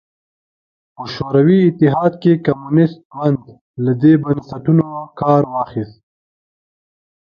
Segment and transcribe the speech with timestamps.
[0.95, 3.41] په شوروي اتحاد کې کمونېست ګوند
[3.83, 4.87] له دې بنسټونو
[5.19, 5.99] کار واخیست